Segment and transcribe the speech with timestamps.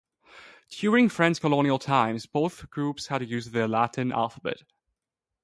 [0.71, 4.63] During French colonial times, both groups had to use the Latin alphabet.